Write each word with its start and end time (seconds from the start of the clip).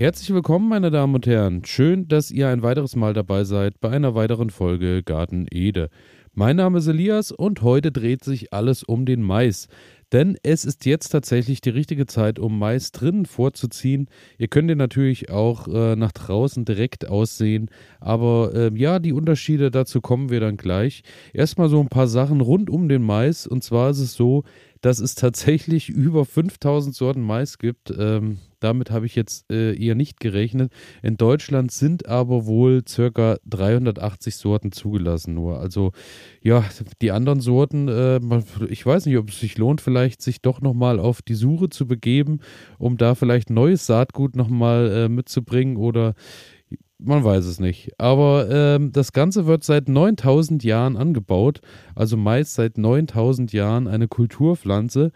Herzlich 0.00 0.32
willkommen, 0.32 0.66
meine 0.66 0.90
Damen 0.90 1.14
und 1.14 1.26
Herren. 1.26 1.62
Schön, 1.66 2.08
dass 2.08 2.30
ihr 2.30 2.48
ein 2.48 2.62
weiteres 2.62 2.96
Mal 2.96 3.12
dabei 3.12 3.44
seid 3.44 3.80
bei 3.80 3.90
einer 3.90 4.14
weiteren 4.14 4.48
Folge 4.48 5.02
Garten 5.02 5.44
Ede. 5.50 5.90
Mein 6.32 6.56
Name 6.56 6.78
ist 6.78 6.86
Elias 6.86 7.32
und 7.32 7.60
heute 7.60 7.92
dreht 7.92 8.24
sich 8.24 8.50
alles 8.50 8.82
um 8.82 9.04
den 9.04 9.20
Mais. 9.20 9.68
Denn 10.12 10.38
es 10.42 10.64
ist 10.64 10.86
jetzt 10.86 11.10
tatsächlich 11.10 11.60
die 11.60 11.70
richtige 11.70 12.06
Zeit, 12.06 12.38
um 12.38 12.58
Mais 12.58 12.92
drinnen 12.92 13.26
vorzuziehen. 13.26 14.08
Ihr 14.38 14.48
könnt 14.48 14.70
ihn 14.70 14.78
natürlich 14.78 15.30
auch 15.30 15.68
äh, 15.68 15.96
nach 15.96 16.12
draußen 16.12 16.64
direkt 16.64 17.06
aussehen. 17.06 17.70
Aber 18.00 18.52
äh, 18.54 18.70
ja, 18.74 19.00
die 19.00 19.12
Unterschiede 19.12 19.70
dazu 19.70 20.00
kommen 20.00 20.30
wir 20.30 20.40
dann 20.40 20.56
gleich. 20.56 21.02
Erstmal 21.34 21.68
so 21.68 21.78
ein 21.78 21.88
paar 21.88 22.08
Sachen 22.08 22.40
rund 22.40 22.70
um 22.70 22.88
den 22.88 23.02
Mais. 23.02 23.46
Und 23.46 23.62
zwar 23.62 23.90
ist 23.90 24.00
es 24.00 24.14
so, 24.14 24.44
dass 24.80 24.98
es 24.98 25.14
tatsächlich 25.14 25.88
über 25.88 26.24
5000 26.24 26.94
Sorten 26.94 27.22
Mais 27.22 27.58
gibt. 27.58 27.92
Ähm, 27.96 28.38
damit 28.60 28.90
habe 28.90 29.06
ich 29.06 29.14
jetzt 29.14 29.50
äh, 29.50 29.74
eher 29.74 29.94
nicht 29.94 30.20
gerechnet. 30.20 30.72
In 31.02 31.16
Deutschland 31.16 31.72
sind 31.72 32.06
aber 32.06 32.46
wohl 32.46 32.82
circa 32.86 33.38
380 33.46 34.36
Sorten 34.36 34.70
zugelassen 34.70 35.34
nur. 35.34 35.60
Also 35.60 35.92
ja, 36.42 36.64
die 37.00 37.10
anderen 37.10 37.40
Sorten, 37.40 37.88
äh, 37.88 38.20
ich 38.68 38.84
weiß 38.84 39.06
nicht, 39.06 39.16
ob 39.16 39.30
es 39.30 39.40
sich 39.40 39.56
lohnt, 39.56 39.80
vielleicht 39.80 40.20
sich 40.20 40.42
doch 40.42 40.60
nochmal 40.60 40.98
auf 40.98 41.22
die 41.22 41.34
Suche 41.34 41.70
zu 41.70 41.86
begeben, 41.86 42.40
um 42.78 42.96
da 42.98 43.14
vielleicht 43.14 43.50
neues 43.50 43.86
Saatgut 43.86 44.36
nochmal 44.36 44.90
äh, 44.92 45.08
mitzubringen 45.08 45.76
oder 45.76 46.14
man 47.02 47.24
weiß 47.24 47.46
es 47.46 47.60
nicht. 47.60 47.92
Aber 47.98 48.48
ähm, 48.50 48.92
das 48.92 49.12
Ganze 49.12 49.46
wird 49.46 49.64
seit 49.64 49.88
9000 49.88 50.62
Jahren 50.64 50.96
angebaut. 50.96 51.60
Also 51.94 52.16
meist 52.16 52.54
seit 52.54 52.78
9000 52.78 53.52
Jahren 53.52 53.88
eine 53.88 54.08
Kulturpflanze. 54.08 55.12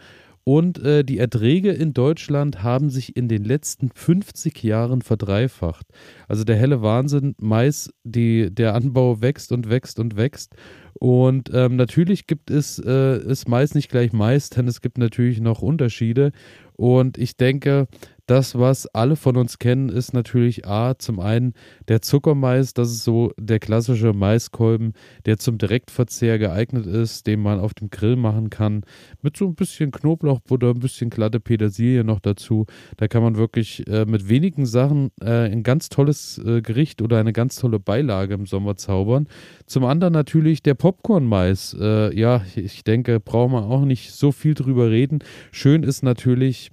Und 0.47 0.79
äh, 0.81 1.05
die 1.05 1.19
Erträge 1.19 1.71
in 1.71 1.95
Deutschland 1.95 2.63
haben 2.63 2.91
sich 2.91 3.17
in 3.17 3.29
den 3.29 3.45
letzten 3.45 3.91
50 3.95 4.63
Jahren 4.63 5.01
verdreifacht. 5.01 5.87
Also 6.29 6.45
der 6.45 6.57
helle 6.57 6.83
Wahnsinn, 6.83 7.35
Mais, 7.39 7.91
die, 8.05 8.55
der 8.55 8.75
Anbau 8.75 9.23
wächst 9.23 9.53
und 9.53 9.71
wächst 9.71 9.99
und 9.99 10.17
wächst. 10.17 10.55
Und 10.93 11.51
ähm, 11.55 11.77
natürlich 11.77 12.27
gibt 12.27 12.51
es, 12.51 12.79
äh, 12.79 13.19
ist 13.27 13.49
Mais 13.49 13.75
nicht 13.75 13.91
gleich 13.91 14.13
Mais, 14.13 14.51
denn 14.51 14.69
es 14.69 14.83
gibt 14.83 14.99
natürlich 14.99 15.41
noch 15.41 15.63
Unterschiede. 15.63 16.33
Und 16.77 17.17
ich 17.17 17.39
denke, 17.39 17.87
das, 18.27 18.59
was 18.59 18.87
alle 18.87 19.17
von 19.17 19.37
uns 19.37 19.59
kennen, 19.59 19.89
ist 19.89 20.15
natürlich 20.15 20.67
A, 20.67 20.99
zum 20.99 21.21
einen 21.21 21.53
der 21.89 22.01
Zuckermais, 22.01 22.73
das 22.73 22.91
ist 22.91 23.05
so 23.05 23.33
der 23.39 23.59
klassische 23.59 24.13
Maiskolben, 24.13 24.95
der 25.27 25.39
zum 25.39 25.59
Direktverzehr 25.59 26.39
geeignet 26.39 26.87
ist, 26.87 27.27
den 27.27 27.41
man 27.41 27.61
auf 27.61 27.75
dem 27.75 27.91
Grill 27.91 28.17
machen 28.17 28.51
kann, 28.51 28.83
mit 29.21 29.37
so 29.37 29.47
ein 29.47 29.55
bisschen 29.55 29.91
Knoblauchbutter, 29.91 30.71
ein 30.71 30.81
bisschen 30.81 31.11
glatte 31.11 31.41
Petersilie 31.41 32.05
noch 32.05 32.21
dazu. 32.21 32.67
Da 32.97 33.09
kann 33.09 33.23
man 33.23 33.37
wirklich 33.37 33.87
äh, 33.89 34.07
mit 34.07 34.29
wenigen 34.29 34.65
Sachen 34.65 35.11
äh, 35.21 35.51
ein 35.51 35.63
ganz 35.63 35.89
tolles 35.89 36.39
äh, 36.39 36.63
Gericht 36.63 37.03
oder 37.03 37.19
eine 37.19 37.33
ganz 37.33 37.57
tolle 37.57 37.79
Beilage 37.79 38.35
im 38.35 38.47
Sommer 38.47 38.77
zaubern. 38.77 39.29
Zum 39.67 39.85
anderen 39.85 40.15
natürlich 40.15 40.63
der 40.63 40.75
Popcorn-Mais. 40.75 41.77
Äh, 41.79 42.19
ja, 42.19 42.43
ich 42.57 42.85
denke, 42.85 43.21
braucht 43.21 43.53
man 43.53 43.65
auch 43.65 43.85
nicht 43.85 44.13
so 44.13 44.33
viel 44.33 44.55
drüber 44.55 44.91
reden. 44.91 45.19
Schön 45.53 45.83
ist 45.83 46.03
natürlich, 46.03 46.71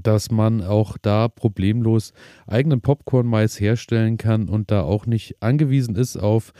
dass 0.00 0.30
man 0.30 0.62
auch 0.62 0.96
da 0.98 1.28
problemlos 1.28 2.12
eigenen 2.46 2.80
Popcorn-Mais 2.80 3.60
herstellen 3.60 4.16
kann 4.16 4.48
und 4.48 4.70
da 4.70 4.82
auch 4.82 5.06
nicht 5.06 5.36
angewiesen 5.40 5.96
ist 5.96 6.16
auf, 6.16 6.52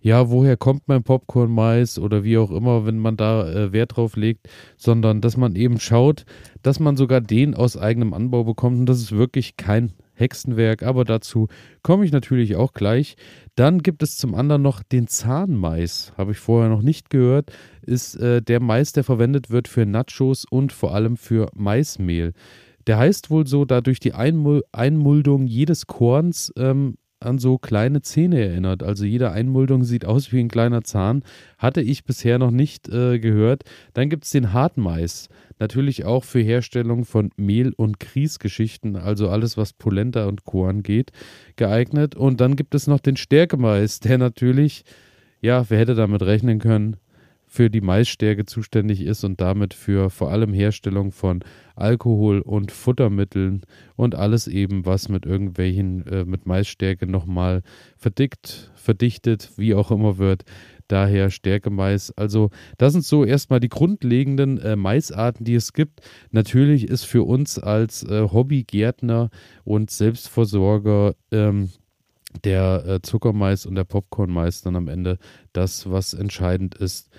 ja, 0.00 0.30
woher 0.30 0.56
kommt 0.56 0.82
mein 0.86 1.02
Popcorn-Mais 1.02 1.98
oder 1.98 2.24
wie 2.24 2.38
auch 2.38 2.50
immer, 2.50 2.86
wenn 2.86 2.98
man 2.98 3.16
da 3.16 3.48
äh, 3.48 3.72
Wert 3.72 3.96
drauf 3.96 4.16
legt, 4.16 4.48
sondern 4.76 5.20
dass 5.20 5.36
man 5.36 5.56
eben 5.56 5.80
schaut, 5.80 6.24
dass 6.62 6.80
man 6.80 6.96
sogar 6.96 7.20
den 7.20 7.54
aus 7.54 7.76
eigenem 7.76 8.14
Anbau 8.14 8.44
bekommt 8.44 8.78
und 8.78 8.86
das 8.86 9.00
ist 9.00 9.12
wirklich 9.12 9.56
kein 9.56 9.92
Hexenwerk, 10.18 10.82
aber 10.82 11.04
dazu 11.04 11.48
komme 11.82 12.04
ich 12.04 12.12
natürlich 12.12 12.56
auch 12.56 12.72
gleich. 12.72 13.16
Dann 13.54 13.82
gibt 13.82 14.02
es 14.02 14.16
zum 14.16 14.34
anderen 14.34 14.62
noch 14.62 14.82
den 14.82 15.06
Zahnmais, 15.06 16.12
habe 16.16 16.32
ich 16.32 16.38
vorher 16.38 16.68
noch 16.68 16.82
nicht 16.82 17.10
gehört, 17.10 17.52
ist 17.82 18.16
äh, 18.16 18.42
der 18.42 18.60
Mais, 18.60 18.92
der 18.92 19.04
verwendet 19.04 19.50
wird 19.50 19.68
für 19.68 19.86
Nachos 19.86 20.44
und 20.44 20.72
vor 20.72 20.94
allem 20.94 21.16
für 21.16 21.50
Maismehl. 21.54 22.32
Der 22.88 22.96
heißt 22.96 23.30
wohl 23.30 23.46
so, 23.46 23.66
da 23.66 23.82
durch 23.82 24.00
die 24.00 24.14
Einmul 24.14 24.64
Einmuldung 24.72 25.46
jedes 25.46 25.86
Korns 25.86 26.50
ähm, 26.56 26.96
an 27.20 27.38
so 27.38 27.58
kleine 27.58 28.00
Zähne 28.00 28.40
erinnert. 28.40 28.82
Also 28.82 29.04
jede 29.04 29.30
Einmuldung 29.30 29.84
sieht 29.84 30.06
aus 30.06 30.32
wie 30.32 30.40
ein 30.40 30.48
kleiner 30.48 30.82
Zahn. 30.82 31.22
Hatte 31.58 31.82
ich 31.82 32.04
bisher 32.04 32.38
noch 32.38 32.50
nicht 32.50 32.88
äh, 32.88 33.18
gehört. 33.18 33.64
Dann 33.92 34.08
gibt 34.08 34.24
es 34.24 34.30
den 34.30 34.54
Hartmais. 34.54 35.28
Natürlich 35.58 36.06
auch 36.06 36.24
für 36.24 36.40
Herstellung 36.40 37.04
von 37.04 37.30
Mehl- 37.36 37.74
und 37.76 38.00
Kriesgeschichten, 38.00 38.96
also 38.96 39.28
alles, 39.28 39.58
was 39.58 39.74
Polenta 39.74 40.26
und 40.26 40.44
Co. 40.44 40.66
angeht, 40.66 41.10
geeignet. 41.56 42.14
Und 42.14 42.40
dann 42.40 42.56
gibt 42.56 42.74
es 42.74 42.86
noch 42.86 43.00
den 43.00 43.16
Stärkemais, 43.16 44.00
der 44.00 44.16
natürlich, 44.16 44.84
ja, 45.42 45.68
wer 45.68 45.78
hätte 45.78 45.94
damit 45.94 46.22
rechnen 46.22 46.58
können, 46.58 46.96
für 47.48 47.70
die 47.70 47.80
Maisstärke 47.80 48.44
zuständig 48.44 49.00
ist 49.00 49.24
und 49.24 49.40
damit 49.40 49.74
für 49.74 50.10
vor 50.10 50.30
allem 50.30 50.52
Herstellung 50.52 51.12
von 51.12 51.42
Alkohol 51.74 52.40
und 52.40 52.70
Futtermitteln 52.70 53.62
und 53.96 54.14
alles 54.14 54.46
eben, 54.46 54.84
was 54.84 55.08
mit 55.08 55.24
irgendwelchen, 55.24 56.06
äh, 56.06 56.24
mit 56.24 56.46
Maisstärke 56.46 57.06
nochmal 57.06 57.62
verdickt, 57.96 58.70
verdichtet, 58.74 59.52
wie 59.56 59.74
auch 59.74 59.90
immer 59.90 60.18
wird. 60.18 60.44
Daher 60.88 61.30
Stärke-Mais. 61.30 62.12
Also, 62.16 62.50
das 62.78 62.92
sind 62.92 63.04
so 63.04 63.24
erstmal 63.24 63.60
die 63.60 63.68
grundlegenden 63.68 64.58
äh, 64.58 64.76
Maisarten, 64.76 65.44
die 65.44 65.54
es 65.54 65.72
gibt. 65.72 66.00
Natürlich 66.30 66.88
ist 66.88 67.04
für 67.04 67.24
uns 67.24 67.58
als 67.58 68.02
äh, 68.04 68.28
Hobbygärtner 68.30 69.30
und 69.64 69.90
Selbstversorger 69.90 71.14
ähm, 71.30 71.70
der 72.44 72.84
äh, 72.86 73.02
Zuckermais 73.02 73.66
und 73.66 73.74
der 73.74 73.84
Popcornmais 73.84 74.62
dann 74.62 74.76
am 74.76 74.88
Ende 74.88 75.18
das, 75.52 75.90
was 75.90 76.14
entscheidend 76.14 76.74
ist. 76.74 77.10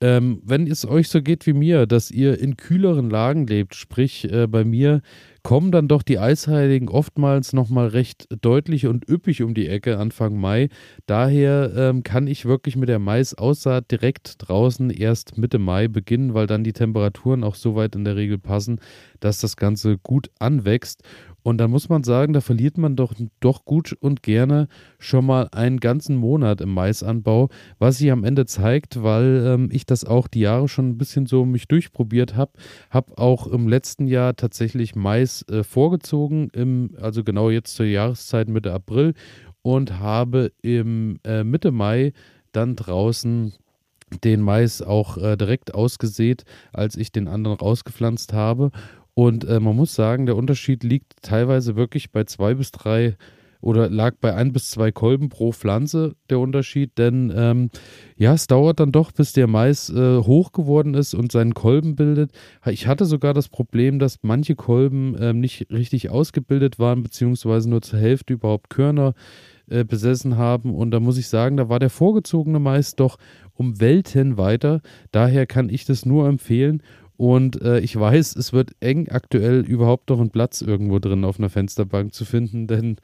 Ähm, 0.00 0.42
wenn 0.44 0.66
es 0.66 0.84
euch 0.86 1.08
so 1.08 1.22
geht 1.22 1.46
wie 1.46 1.52
mir, 1.52 1.86
dass 1.86 2.10
ihr 2.10 2.38
in 2.38 2.56
kühleren 2.56 3.08
Lagen 3.08 3.46
lebt, 3.46 3.74
sprich 3.74 4.30
äh, 4.30 4.46
bei 4.46 4.64
mir 4.64 5.02
kommen 5.44 5.70
dann 5.70 5.88
doch 5.88 6.02
die 6.02 6.18
Eisheiligen 6.18 6.88
oftmals 6.88 7.52
nochmal 7.52 7.88
recht 7.88 8.26
deutlich 8.40 8.86
und 8.86 9.08
üppig 9.08 9.42
um 9.42 9.54
die 9.54 9.68
Ecke 9.68 9.98
Anfang 9.98 10.36
Mai. 10.36 10.68
Daher 11.06 11.72
ähm, 11.76 12.02
kann 12.02 12.26
ich 12.26 12.44
wirklich 12.44 12.76
mit 12.76 12.88
der 12.88 12.98
Maisaussaat 12.98 13.90
direkt 13.90 14.36
draußen 14.38 14.90
erst 14.90 15.38
Mitte 15.38 15.58
Mai 15.58 15.86
beginnen, 15.86 16.34
weil 16.34 16.46
dann 16.46 16.64
die 16.64 16.72
Temperaturen 16.72 17.44
auch 17.44 17.54
so 17.54 17.74
weit 17.74 17.94
in 17.94 18.04
der 18.04 18.16
Regel 18.16 18.38
passen, 18.38 18.80
dass 19.20 19.38
das 19.38 19.56
Ganze 19.56 19.98
gut 19.98 20.30
anwächst. 20.38 21.02
Und 21.44 21.58
dann 21.58 21.70
muss 21.70 21.90
man 21.90 22.02
sagen, 22.02 22.32
da 22.32 22.40
verliert 22.40 22.78
man 22.78 22.96
doch, 22.96 23.12
doch 23.40 23.66
gut 23.66 23.94
und 24.00 24.22
gerne 24.22 24.66
schon 24.98 25.26
mal 25.26 25.48
einen 25.52 25.78
ganzen 25.78 26.16
Monat 26.16 26.62
im 26.62 26.72
Maisanbau, 26.72 27.50
was 27.78 27.98
sich 27.98 28.10
am 28.10 28.24
Ende 28.24 28.46
zeigt, 28.46 29.02
weil 29.02 29.44
ähm, 29.46 29.68
ich 29.70 29.84
das 29.84 30.04
auch 30.06 30.26
die 30.26 30.40
Jahre 30.40 30.68
schon 30.68 30.88
ein 30.88 30.98
bisschen 30.98 31.26
so 31.26 31.44
mich 31.44 31.68
durchprobiert 31.68 32.34
habe. 32.34 32.52
Habe 32.88 33.18
auch 33.18 33.46
im 33.46 33.68
letzten 33.68 34.06
Jahr 34.06 34.34
tatsächlich 34.36 34.96
Mais 34.96 35.42
äh, 35.50 35.64
vorgezogen, 35.64 36.48
im, 36.54 36.96
also 36.98 37.22
genau 37.22 37.50
jetzt 37.50 37.74
zur 37.74 37.86
Jahreszeit 37.86 38.48
Mitte 38.48 38.72
April 38.72 39.12
und 39.60 39.98
habe 39.98 40.50
im 40.62 41.18
äh, 41.24 41.44
Mitte 41.44 41.72
Mai 41.72 42.14
dann 42.52 42.74
draußen 42.74 43.52
den 44.22 44.40
Mais 44.40 44.80
auch 44.80 45.18
äh, 45.18 45.36
direkt 45.36 45.74
ausgesät, 45.74 46.44
als 46.72 46.96
ich 46.96 47.12
den 47.12 47.28
anderen 47.28 47.58
rausgepflanzt 47.58 48.32
habe. 48.32 48.70
Und 49.14 49.44
äh, 49.44 49.60
man 49.60 49.76
muss 49.76 49.94
sagen, 49.94 50.26
der 50.26 50.36
Unterschied 50.36 50.82
liegt 50.82 51.22
teilweise 51.22 51.76
wirklich 51.76 52.10
bei 52.10 52.24
zwei 52.24 52.54
bis 52.54 52.72
drei 52.72 53.16
oder 53.64 53.88
lag 53.88 54.16
bei 54.20 54.34
ein 54.34 54.52
bis 54.52 54.68
zwei 54.68 54.92
Kolben 54.92 55.30
pro 55.30 55.50
Pflanze 55.50 56.16
der 56.28 56.38
Unterschied, 56.38 56.98
denn 56.98 57.32
ähm, 57.34 57.70
ja, 58.14 58.34
es 58.34 58.46
dauert 58.46 58.78
dann 58.78 58.92
doch, 58.92 59.10
bis 59.10 59.32
der 59.32 59.46
Mais 59.46 59.88
äh, 59.88 60.18
hoch 60.18 60.52
geworden 60.52 60.92
ist 60.92 61.14
und 61.14 61.32
seinen 61.32 61.54
Kolben 61.54 61.96
bildet. 61.96 62.32
Ich 62.66 62.86
hatte 62.86 63.06
sogar 63.06 63.32
das 63.32 63.48
Problem, 63.48 63.98
dass 63.98 64.18
manche 64.20 64.54
Kolben 64.54 65.14
äh, 65.14 65.32
nicht 65.32 65.70
richtig 65.70 66.10
ausgebildet 66.10 66.78
waren, 66.78 67.02
beziehungsweise 67.02 67.70
nur 67.70 67.80
zur 67.80 67.98
Hälfte 67.98 68.34
überhaupt 68.34 68.68
Körner 68.68 69.14
äh, 69.66 69.82
besessen 69.82 70.36
haben. 70.36 70.74
Und 70.74 70.90
da 70.90 71.00
muss 71.00 71.16
ich 71.16 71.28
sagen, 71.28 71.56
da 71.56 71.70
war 71.70 71.78
der 71.78 71.88
vorgezogene 71.88 72.58
Mais 72.58 72.96
doch 72.96 73.16
um 73.54 73.80
Welten 73.80 74.36
weiter. 74.36 74.82
Daher 75.10 75.46
kann 75.46 75.70
ich 75.70 75.86
das 75.86 76.04
nur 76.04 76.28
empfehlen. 76.28 76.82
Und 77.16 77.62
äh, 77.62 77.80
ich 77.80 77.98
weiß, 77.98 78.36
es 78.36 78.52
wird 78.52 78.72
eng 78.80 79.08
aktuell 79.08 79.60
überhaupt 79.60 80.10
noch 80.10 80.20
einen 80.20 80.30
Platz 80.30 80.62
irgendwo 80.62 80.98
drin 80.98 81.24
auf 81.24 81.38
einer 81.38 81.50
Fensterbank 81.50 82.12
zu 82.12 82.24
finden, 82.24 82.66
denn 82.66 82.96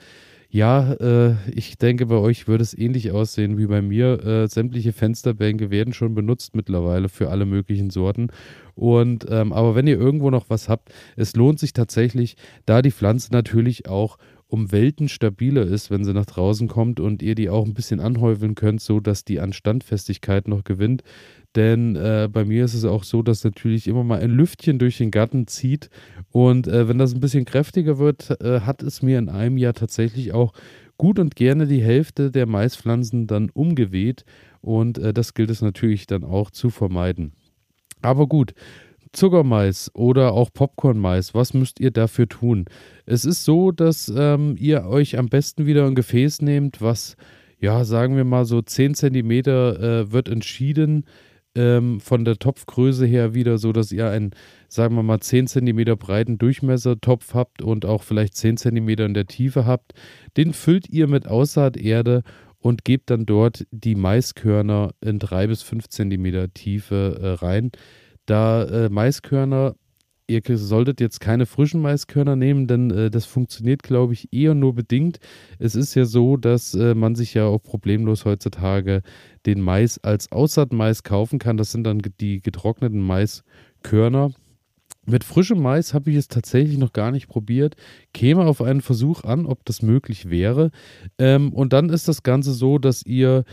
ja, 0.52 0.94
äh, 0.94 1.34
ich 1.54 1.78
denke, 1.78 2.06
bei 2.06 2.16
euch 2.16 2.48
würde 2.48 2.62
es 2.62 2.76
ähnlich 2.76 3.12
aussehen 3.12 3.56
wie 3.56 3.66
bei 3.66 3.82
mir. 3.82 4.24
Äh, 4.24 4.48
sämtliche 4.48 4.92
Fensterbänke 4.92 5.70
werden 5.70 5.92
schon 5.92 6.12
benutzt 6.16 6.56
mittlerweile 6.56 7.08
für 7.08 7.30
alle 7.30 7.46
möglichen 7.46 7.90
Sorten. 7.90 8.30
Und 8.74 9.26
ähm, 9.30 9.52
aber 9.52 9.76
wenn 9.76 9.86
ihr 9.86 9.96
irgendwo 9.96 10.28
noch 10.30 10.50
was 10.50 10.68
habt, 10.68 10.92
es 11.14 11.36
lohnt 11.36 11.60
sich 11.60 11.72
tatsächlich, 11.72 12.36
da 12.66 12.82
die 12.82 12.90
Pflanze 12.90 13.32
natürlich 13.32 13.88
auch 13.88 14.18
um 14.50 14.72
Welten 14.72 15.08
stabiler 15.08 15.62
ist, 15.62 15.90
wenn 15.90 16.04
sie 16.04 16.12
nach 16.12 16.26
draußen 16.26 16.66
kommt 16.66 16.98
und 16.98 17.22
ihr 17.22 17.36
die 17.36 17.48
auch 17.48 17.64
ein 17.64 17.74
bisschen 17.74 18.00
anhäufeln 18.00 18.56
könnt, 18.56 18.80
so 18.80 18.98
dass 18.98 19.24
die 19.24 19.40
an 19.40 19.52
Standfestigkeit 19.52 20.48
noch 20.48 20.64
gewinnt. 20.64 21.02
Denn 21.54 21.94
äh, 21.96 22.28
bei 22.30 22.44
mir 22.44 22.64
ist 22.64 22.74
es 22.74 22.84
auch 22.84 23.04
so, 23.04 23.22
dass 23.22 23.44
natürlich 23.44 23.86
immer 23.86 24.02
mal 24.02 24.20
ein 24.20 24.30
Lüftchen 24.30 24.78
durch 24.78 24.98
den 24.98 25.12
Garten 25.12 25.46
zieht. 25.46 25.88
Und 26.30 26.66
äh, 26.66 26.88
wenn 26.88 26.98
das 26.98 27.14
ein 27.14 27.20
bisschen 27.20 27.44
kräftiger 27.44 27.98
wird, 27.98 28.40
äh, 28.40 28.60
hat 28.60 28.82
es 28.82 29.02
mir 29.02 29.18
in 29.18 29.28
einem 29.28 29.56
Jahr 29.56 29.74
tatsächlich 29.74 30.32
auch 30.32 30.52
gut 30.96 31.18
und 31.18 31.36
gerne 31.36 31.66
die 31.66 31.82
Hälfte 31.82 32.30
der 32.30 32.46
Maispflanzen 32.46 33.26
dann 33.26 33.50
umgeweht. 33.50 34.24
Und 34.60 34.98
äh, 34.98 35.14
das 35.14 35.34
gilt 35.34 35.50
es 35.50 35.62
natürlich 35.62 36.06
dann 36.06 36.24
auch 36.24 36.50
zu 36.50 36.70
vermeiden. 36.70 37.32
Aber 38.02 38.26
gut, 38.26 38.54
Zuckermais 39.12 39.90
oder 39.94 40.32
auch 40.32 40.52
Popcornmais, 40.52 41.34
was 41.34 41.54
müsst 41.54 41.80
ihr 41.80 41.90
dafür 41.90 42.28
tun? 42.28 42.66
Es 43.06 43.24
ist 43.24 43.44
so, 43.44 43.72
dass 43.72 44.12
ähm, 44.14 44.56
ihr 44.58 44.86
euch 44.86 45.18
am 45.18 45.28
besten 45.28 45.66
wieder 45.66 45.86
ein 45.86 45.94
Gefäß 45.94 46.42
nehmt, 46.42 46.80
was, 46.80 47.16
ja, 47.58 47.84
sagen 47.84 48.16
wir 48.16 48.24
mal 48.24 48.44
so 48.44 48.62
10 48.62 48.94
cm 48.94 49.30
äh, 49.30 50.12
wird 50.12 50.28
entschieden 50.28 51.04
ähm, 51.54 52.00
von 52.00 52.24
der 52.24 52.38
Topfgröße 52.38 53.06
her 53.06 53.34
wieder, 53.34 53.58
so 53.58 53.72
dass 53.72 53.92
ihr 53.92 54.08
einen, 54.08 54.30
sagen 54.68 54.94
wir 54.94 55.02
mal, 55.02 55.20
10 55.20 55.48
cm 55.48 55.98
breiten 55.98 56.38
Durchmessertopf 56.38 57.34
habt 57.34 57.62
und 57.62 57.84
auch 57.84 58.02
vielleicht 58.02 58.36
10 58.36 58.56
cm 58.56 58.88
in 58.88 59.14
der 59.14 59.26
Tiefe 59.26 59.66
habt. 59.66 59.92
Den 60.36 60.52
füllt 60.52 60.88
ihr 60.88 61.08
mit 61.08 61.26
Aussaaterde 61.26 62.22
und 62.58 62.84
gebt 62.84 63.10
dann 63.10 63.26
dort 63.26 63.66
die 63.70 63.94
Maiskörner 63.94 64.92
in 65.00 65.18
3 65.18 65.48
bis 65.48 65.62
5 65.62 65.88
cm 65.88 66.52
Tiefe 66.54 67.18
äh, 67.20 67.44
rein. 67.44 67.72
Da 68.26 68.64
äh, 68.64 68.88
Maiskörner, 68.88 69.74
ihr 70.28 70.42
solltet 70.56 71.00
jetzt 71.00 71.20
keine 71.20 71.46
frischen 71.46 71.82
Maiskörner 71.82 72.36
nehmen, 72.36 72.66
denn 72.66 72.90
äh, 72.90 73.10
das 73.10 73.26
funktioniert, 73.26 73.82
glaube 73.82 74.12
ich, 74.12 74.32
eher 74.32 74.54
nur 74.54 74.74
bedingt. 74.74 75.18
Es 75.58 75.74
ist 75.74 75.94
ja 75.94 76.04
so, 76.04 76.36
dass 76.36 76.74
äh, 76.74 76.94
man 76.94 77.16
sich 77.16 77.34
ja 77.34 77.44
auch 77.44 77.62
problemlos 77.62 78.24
heutzutage 78.24 79.02
den 79.46 79.60
Mais 79.60 79.98
als 79.98 80.30
Aussaatmais 80.30 81.02
kaufen 81.02 81.38
kann. 81.38 81.56
Das 81.56 81.72
sind 81.72 81.84
dann 81.84 82.00
die 82.20 82.40
getrockneten 82.40 83.00
Maiskörner. 83.00 84.30
Mit 85.06 85.24
frischem 85.24 85.60
Mais 85.60 85.94
habe 85.94 86.10
ich 86.10 86.16
es 86.16 86.28
tatsächlich 86.28 86.78
noch 86.78 86.92
gar 86.92 87.10
nicht 87.10 87.26
probiert. 87.26 87.74
Käme 88.12 88.44
auf 88.44 88.60
einen 88.60 88.82
Versuch 88.82 89.24
an, 89.24 89.46
ob 89.46 89.64
das 89.64 89.82
möglich 89.82 90.30
wäre. 90.30 90.70
Ähm, 91.18 91.52
und 91.52 91.72
dann 91.72 91.88
ist 91.88 92.06
das 92.06 92.22
Ganze 92.22 92.52
so, 92.52 92.78
dass 92.78 93.04
ihr 93.04 93.44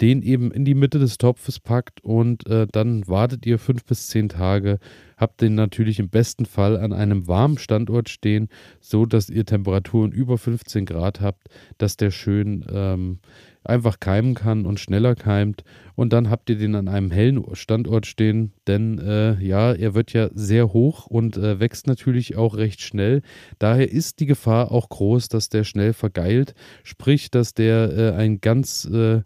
den 0.00 0.22
eben 0.22 0.50
in 0.50 0.64
die 0.64 0.74
Mitte 0.74 0.98
des 0.98 1.18
Topfes 1.18 1.58
packt 1.58 2.02
und 2.02 2.46
äh, 2.46 2.66
dann 2.70 3.06
wartet 3.08 3.46
ihr 3.46 3.58
fünf 3.58 3.84
bis 3.84 4.08
zehn 4.08 4.28
Tage, 4.28 4.78
habt 5.16 5.40
den 5.40 5.54
natürlich 5.54 5.98
im 5.98 6.10
besten 6.10 6.44
Fall 6.44 6.76
an 6.76 6.92
einem 6.92 7.26
warmen 7.26 7.58
Standort 7.58 8.08
stehen, 8.08 8.48
so 8.80 9.06
dass 9.06 9.30
ihr 9.30 9.46
Temperaturen 9.46 10.12
über 10.12 10.36
15 10.36 10.84
Grad 10.84 11.20
habt, 11.20 11.48
dass 11.78 11.96
der 11.96 12.10
schön 12.10 12.64
ähm, 12.70 13.18
einfach 13.66 13.98
keimen 14.00 14.34
kann 14.34 14.66
und 14.66 14.80
schneller 14.80 15.14
keimt. 15.14 15.64
Und 15.94 16.12
dann 16.12 16.30
habt 16.30 16.50
ihr 16.50 16.56
den 16.56 16.74
an 16.74 16.88
einem 16.88 17.10
hellen 17.10 17.42
Standort 17.54 18.06
stehen, 18.06 18.52
denn 18.66 18.98
äh, 18.98 19.42
ja, 19.42 19.72
er 19.72 19.94
wird 19.94 20.12
ja 20.12 20.28
sehr 20.34 20.72
hoch 20.72 21.06
und 21.06 21.36
äh, 21.36 21.58
wächst 21.58 21.86
natürlich 21.86 22.36
auch 22.36 22.56
recht 22.56 22.80
schnell. 22.80 23.22
Daher 23.58 23.90
ist 23.90 24.20
die 24.20 24.26
Gefahr 24.26 24.70
auch 24.70 24.88
groß, 24.88 25.28
dass 25.28 25.48
der 25.48 25.64
schnell 25.64 25.94
vergeilt, 25.94 26.54
sprich, 26.84 27.30
dass 27.30 27.54
der 27.54 27.92
äh, 27.96 28.10
ein 28.12 28.40
ganz 28.40 28.84
äh, 28.84 29.22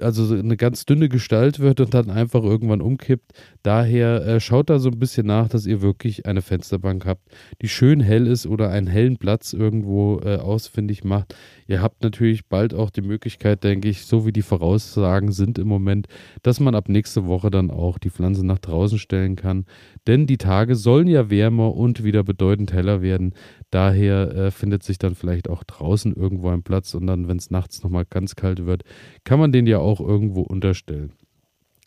also 0.00 0.34
eine 0.34 0.56
ganz 0.56 0.84
dünne 0.84 1.08
Gestalt 1.08 1.58
wird 1.60 1.80
und 1.80 1.94
dann 1.94 2.10
einfach 2.10 2.42
irgendwann 2.42 2.80
umkippt. 2.80 3.32
Daher 3.62 4.26
äh, 4.26 4.40
schaut 4.40 4.70
da 4.70 4.78
so 4.78 4.90
ein 4.90 4.98
bisschen 4.98 5.26
nach, 5.26 5.48
dass 5.48 5.66
ihr 5.66 5.82
wirklich 5.82 6.26
eine 6.26 6.42
Fensterbank 6.42 7.06
habt, 7.06 7.22
die 7.62 7.68
schön 7.68 8.00
hell 8.00 8.26
ist 8.26 8.46
oder 8.46 8.70
einen 8.70 8.86
hellen 8.86 9.16
Platz 9.16 9.52
irgendwo 9.52 10.20
äh, 10.20 10.36
ausfindig 10.36 11.04
macht. 11.04 11.34
Ihr 11.66 11.80
habt 11.80 12.02
natürlich 12.02 12.46
bald 12.46 12.74
auch 12.74 12.90
die 12.90 13.02
Möglichkeit, 13.02 13.64
denke 13.64 13.88
ich, 13.88 14.04
so 14.06 14.26
wie 14.26 14.32
die 14.32 14.42
Voraussagen 14.42 15.32
sind 15.32 15.58
im 15.58 15.68
Moment, 15.68 16.08
dass 16.42 16.60
man 16.60 16.74
ab 16.74 16.88
nächste 16.88 17.26
Woche 17.26 17.50
dann 17.50 17.70
auch 17.70 17.98
die 17.98 18.10
Pflanze 18.10 18.44
nach 18.44 18.58
draußen 18.58 18.98
stellen 18.98 19.36
kann. 19.36 19.64
Denn 20.06 20.26
die 20.26 20.38
Tage 20.38 20.76
sollen 20.76 21.08
ja 21.08 21.30
wärmer 21.30 21.74
und 21.74 22.04
wieder 22.04 22.22
bedeutend 22.24 22.72
heller 22.72 23.00
werden. 23.00 23.34
Daher 23.74 24.30
äh, 24.36 24.50
findet 24.52 24.84
sich 24.84 24.98
dann 24.98 25.16
vielleicht 25.16 25.50
auch 25.50 25.64
draußen 25.64 26.14
irgendwo 26.14 26.48
ein 26.50 26.62
Platz 26.62 26.94
und 26.94 27.08
dann, 27.08 27.26
wenn 27.26 27.38
es 27.38 27.50
nachts 27.50 27.82
nochmal 27.82 28.04
ganz 28.08 28.36
kalt 28.36 28.66
wird, 28.66 28.84
kann 29.24 29.40
man 29.40 29.50
den 29.50 29.66
ja 29.66 29.80
auch 29.80 29.98
irgendwo 29.98 30.42
unterstellen. 30.42 31.10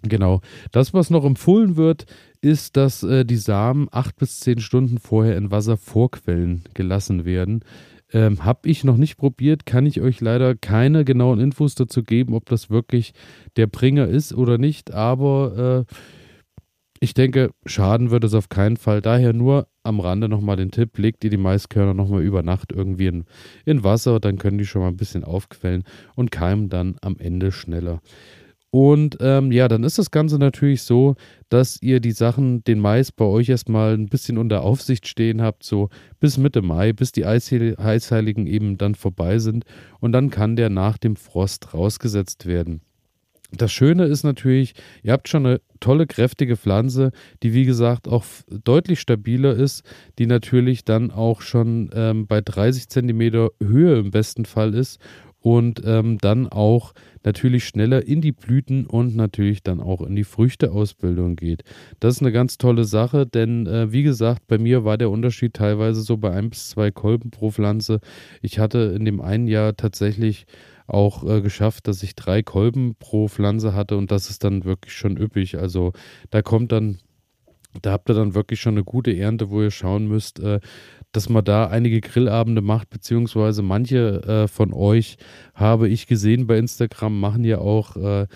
Genau. 0.01 0.41
Das, 0.73 0.93
was 0.93 1.09
noch 1.09 1.23
empfohlen 1.23 1.77
wird, 1.77 2.05
ist, 2.41 2.75
dass 2.75 3.03
äh, 3.03 3.23
die 3.23 3.37
Samen 3.37 3.87
acht 3.89 4.17
bis 4.17 4.41
zehn 4.41 4.59
Stunden 4.59 4.97
vorher 4.97 5.37
in 5.37 5.49
Wasservorquellen 5.49 6.65
gelassen 6.73 7.23
werden. 7.23 7.63
Ähm, 8.11 8.43
Habe 8.43 8.67
ich 8.67 8.83
noch 8.83 8.97
nicht 8.97 9.15
probiert, 9.15 9.65
kann 9.65 9.85
ich 9.85 10.01
euch 10.01 10.19
leider 10.19 10.55
keine 10.55 11.05
genauen 11.05 11.39
Infos 11.39 11.73
dazu 11.75 12.03
geben, 12.03 12.33
ob 12.33 12.47
das 12.47 12.69
wirklich 12.69 13.13
der 13.55 13.67
Bringer 13.67 14.07
ist 14.09 14.33
oder 14.33 14.57
nicht, 14.57 14.93
aber 14.93 15.85
äh, 15.87 15.93
ich 16.99 17.13
denke, 17.13 17.51
schaden 17.65 18.11
wird 18.11 18.25
es 18.25 18.33
auf 18.33 18.49
keinen 18.49 18.77
Fall. 18.77 19.01
Daher 19.01 19.31
nur 19.31 19.67
am 19.87 19.99
Rande 19.99 20.29
nochmal 20.29 20.57
den 20.57 20.71
Tipp, 20.71 20.97
legt 20.97 21.23
ihr 21.23 21.29
die 21.29 21.37
Maiskörner 21.37 21.93
nochmal 21.93 22.21
über 22.21 22.43
Nacht 22.43 22.71
irgendwie 22.71 23.07
in, 23.07 23.25
in 23.65 23.83
Wasser, 23.83 24.19
dann 24.19 24.37
können 24.37 24.57
die 24.57 24.65
schon 24.65 24.81
mal 24.81 24.89
ein 24.89 24.97
bisschen 24.97 25.23
aufquellen 25.23 25.83
und 26.15 26.31
keimen 26.31 26.69
dann 26.69 26.97
am 27.01 27.17
Ende 27.17 27.51
schneller. 27.51 28.01
Und 28.69 29.17
ähm, 29.21 29.51
ja, 29.51 29.67
dann 29.67 29.83
ist 29.83 29.97
das 29.97 30.11
Ganze 30.11 30.37
natürlich 30.37 30.83
so, 30.83 31.15
dass 31.49 31.81
ihr 31.81 32.01
die 32.01 32.11
Sachen, 32.11 32.63
den 32.65 32.79
Mais 32.79 33.11
bei 33.11 33.23
euch 33.25 33.47
erstmal 33.49 33.93
ein 33.93 34.07
bisschen 34.07 34.37
unter 34.37 34.61
Aufsicht 34.61 35.07
stehen 35.07 35.41
habt, 35.41 35.63
so 35.63 35.89
bis 36.19 36.37
Mitte 36.37 36.61
Mai, 36.61 36.91
bis 36.91 37.13
die 37.13 37.25
Eisheiligen 37.25 38.45
eben 38.45 38.77
dann 38.77 38.95
vorbei 38.95 39.39
sind. 39.39 39.63
Und 39.99 40.11
dann 40.11 40.29
kann 40.29 40.57
der 40.57 40.69
nach 40.69 40.97
dem 40.97 41.15
Frost 41.15 41.73
rausgesetzt 41.73 42.45
werden. 42.45 42.81
Das 43.51 43.71
Schöne 43.71 44.05
ist 44.05 44.23
natürlich, 44.23 44.73
ihr 45.03 45.13
habt 45.13 45.29
schon 45.29 45.45
eine 45.45 45.61
tolle, 45.79 46.05
kräftige 46.05 46.57
Pflanze, 46.57 47.11
die 47.43 47.53
wie 47.53 47.65
gesagt 47.65 48.07
auch 48.07 48.25
deutlich 48.49 48.99
stabiler 48.99 49.53
ist, 49.53 49.83
die 50.19 50.25
natürlich 50.25 50.83
dann 50.83 51.11
auch 51.11 51.41
schon 51.41 51.89
ähm, 51.93 52.27
bei 52.27 52.41
30 52.41 52.89
cm 52.89 53.49
Höhe 53.61 53.99
im 53.99 54.11
besten 54.11 54.45
Fall 54.45 54.73
ist 54.73 54.99
und 55.39 55.81
ähm, 55.85 56.17
dann 56.17 56.47
auch 56.49 56.93
natürlich 57.23 57.65
schneller 57.65 58.05
in 58.05 58.19
die 58.19 58.33
Blüten 58.33 58.85
und 58.85 59.15
natürlich 59.15 59.63
dann 59.63 59.79
auch 59.79 60.01
in 60.01 60.15
die 60.15 60.25
Früchteausbildung 60.25 61.37
geht. 61.37 61.63
Das 62.01 62.15
ist 62.15 62.21
eine 62.21 62.33
ganz 62.33 62.57
tolle 62.57 62.83
Sache, 62.83 63.25
denn 63.25 63.65
äh, 63.65 63.91
wie 63.91 64.03
gesagt, 64.03 64.47
bei 64.47 64.57
mir 64.57 64.83
war 64.83 64.97
der 64.97 65.09
Unterschied 65.09 65.53
teilweise 65.53 66.01
so 66.01 66.17
bei 66.17 66.31
ein 66.31 66.49
bis 66.49 66.69
zwei 66.69 66.91
Kolben 66.91 67.31
pro 67.31 67.51
Pflanze. 67.51 67.99
Ich 68.41 68.59
hatte 68.59 68.93
in 68.97 69.05
dem 69.05 69.21
einen 69.21 69.47
Jahr 69.47 69.77
tatsächlich 69.77 70.47
auch 70.87 71.23
äh, 71.23 71.41
geschafft, 71.41 71.87
dass 71.87 72.01
ich 72.03 72.15
drei 72.15 72.41
Kolben 72.41 72.95
pro 72.95 73.27
Pflanze 73.27 73.73
hatte 73.73 73.97
und 73.97 74.11
das 74.11 74.29
ist 74.29 74.43
dann 74.43 74.65
wirklich 74.65 74.93
schon 74.93 75.17
üppig. 75.17 75.57
Also 75.57 75.93
da 76.29 76.41
kommt 76.41 76.71
dann 76.71 76.99
da 77.81 77.91
habt 77.91 78.09
ihr 78.09 78.15
dann 78.15 78.33
wirklich 78.33 78.59
schon 78.59 78.75
eine 78.75 78.83
gute 78.83 79.15
Ernte, 79.15 79.49
wo 79.49 79.61
ihr 79.61 79.71
schauen 79.71 80.07
müsst, 80.07 80.39
äh, 80.39 80.59
dass 81.11 81.29
man 81.29 81.43
da 81.43 81.67
einige 81.67 82.01
Grillabende 82.01 82.61
macht, 82.61 82.89
beziehungsweise 82.89 83.61
manche 83.61 84.23
äh, 84.23 84.47
von 84.47 84.73
euch 84.73 85.17
habe 85.53 85.87
ich 85.87 86.07
gesehen 86.07 86.47
bei 86.47 86.57
Instagram, 86.57 87.19
machen 87.19 87.43
ja 87.43 87.59
auch, 87.59 87.95
äh, 87.95 88.27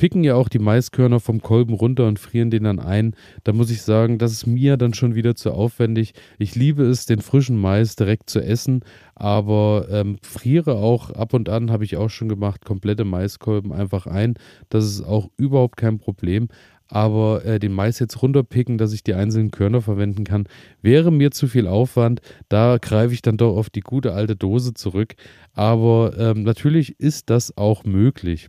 picken 0.00 0.24
ja 0.24 0.34
auch 0.34 0.48
die 0.48 0.58
Maiskörner 0.58 1.20
vom 1.20 1.42
Kolben 1.42 1.74
runter 1.74 2.08
und 2.08 2.18
frieren 2.18 2.50
den 2.50 2.64
dann 2.64 2.78
ein. 2.78 3.14
Da 3.44 3.52
muss 3.52 3.70
ich 3.70 3.82
sagen, 3.82 4.16
das 4.16 4.32
ist 4.32 4.46
mir 4.46 4.78
dann 4.78 4.94
schon 4.94 5.14
wieder 5.14 5.34
zu 5.34 5.52
aufwendig. 5.52 6.14
Ich 6.38 6.54
liebe 6.54 6.84
es, 6.84 7.04
den 7.04 7.20
frischen 7.20 7.60
Mais 7.60 7.96
direkt 7.96 8.30
zu 8.30 8.42
essen, 8.42 8.80
aber 9.14 9.88
ähm, 9.90 10.16
friere 10.22 10.76
auch 10.76 11.10
ab 11.10 11.34
und 11.34 11.50
an, 11.50 11.70
habe 11.70 11.84
ich 11.84 11.98
auch 11.98 12.08
schon 12.08 12.30
gemacht, 12.30 12.64
komplette 12.64 13.04
Maiskolben 13.04 13.74
einfach 13.74 14.06
ein. 14.06 14.36
Das 14.70 14.86
ist 14.86 15.02
auch 15.02 15.28
überhaupt 15.36 15.76
kein 15.76 15.98
Problem 15.98 16.48
aber 16.92 17.44
äh, 17.44 17.60
den 17.60 17.72
Mais 17.72 18.00
jetzt 18.00 18.20
runterpicken, 18.20 18.76
dass 18.76 18.92
ich 18.92 19.04
die 19.04 19.14
einzelnen 19.14 19.52
Körner 19.52 19.80
verwenden 19.80 20.24
kann, 20.24 20.48
wäre 20.82 21.12
mir 21.12 21.30
zu 21.30 21.46
viel 21.46 21.68
Aufwand. 21.68 22.20
Da 22.48 22.78
greife 22.78 23.14
ich 23.14 23.22
dann 23.22 23.36
doch 23.36 23.56
auf 23.56 23.70
die 23.70 23.78
gute 23.78 24.12
alte 24.12 24.34
Dose 24.34 24.74
zurück. 24.74 25.14
Aber 25.52 26.14
ähm, 26.18 26.42
natürlich 26.42 26.98
ist 26.98 27.30
das 27.30 27.56
auch 27.56 27.84
möglich. 27.84 28.48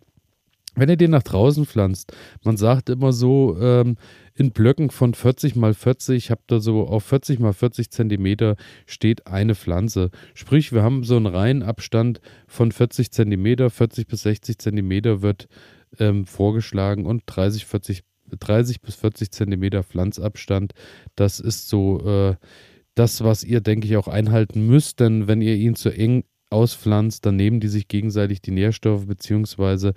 Wenn 0.76 0.90
ihr 0.90 0.96
den 0.96 1.12
nach 1.12 1.24
draußen 1.24 1.66
pflanzt, 1.66 2.14
man 2.44 2.56
sagt 2.56 2.90
immer 2.90 3.12
so, 3.12 3.58
ähm, 3.60 3.98
in 4.36 4.52
Blöcken 4.52 4.90
von 4.90 5.14
40 5.14 5.56
mal 5.56 5.74
40, 5.74 6.32
habt 6.32 6.52
ihr 6.52 6.62
so 6.62 6.88
auf 6.88 7.04
40 7.04 7.40
mal 7.40 7.52
40 7.54 7.92
Zentimeter 7.92 8.56
steht 8.86 9.28
eine 9.28 9.54
Pflanze. 9.54 10.12
Sprich, 10.34 10.72
wir 10.72 10.82
haben 10.82 11.04
so 11.04 11.18
einen 11.18 11.26
Reihenabstand 11.26 12.22
von 12.48 12.72
40 12.72 13.12
Zentimeter, 13.12 13.70
40 13.70 14.08
bis 14.08 14.24
60 14.24 14.58
Zentimeter 14.60 15.22
wird 15.22 15.48
ähm, 16.00 16.26
vorgeschlagen 16.26 17.06
und 17.06 17.24
30, 17.26 17.66
40 17.66 18.04
30 18.40 18.82
bis 18.82 18.96
40 18.96 19.32
Zentimeter 19.32 19.84
Pflanzabstand. 19.84 20.74
Das 21.16 21.40
ist 21.40 21.68
so 21.70 22.00
äh, 22.06 22.36
das, 22.96 23.24
was 23.24 23.44
ihr, 23.44 23.62
denke 23.62 23.88
ich, 23.88 23.98
auch 23.98 24.08
einhalten 24.08 24.66
müsst, 24.66 25.00
denn 25.00 25.28
wenn 25.28 25.42
ihr 25.42 25.56
ihn 25.56 25.76
zu 25.76 25.90
eng 25.90 26.24
auspflanzt, 26.50 27.26
dann 27.26 27.38
nehmen 27.38 27.60
die 27.60 27.70
sich 27.70 27.88
gegenseitig 27.88 28.42
die 28.42 28.52
Nährstoffe, 28.52 29.06
beziehungsweise 29.06 29.94